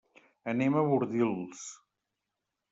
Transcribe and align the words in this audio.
Anem 0.53 0.77
a 0.79 0.85
Bordils. 0.87 1.63